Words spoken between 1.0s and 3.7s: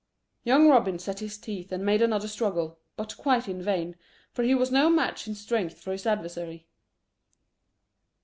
his teeth and made another struggle, but quite in